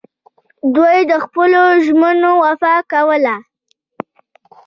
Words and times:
دوی 0.75 0.97
د 1.11 1.13
خپلو 1.25 1.63
ژمنو 1.85 2.31
وفا 2.45 2.75
کوله 2.91 3.35